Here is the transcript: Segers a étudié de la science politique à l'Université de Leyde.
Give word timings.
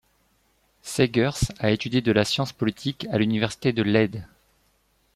Segers 0.81 1.51
a 1.59 1.69
étudié 1.69 2.01
de 2.01 2.11
la 2.11 2.25
science 2.25 2.53
politique 2.53 3.05
à 3.11 3.19
l'Université 3.19 3.71
de 3.71 3.83
Leyde. 3.83 4.25